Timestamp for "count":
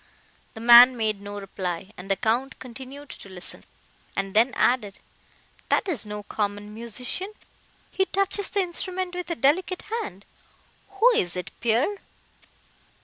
2.15-2.57